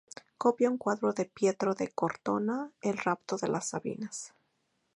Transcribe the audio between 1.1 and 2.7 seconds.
de Pietro da Cortona,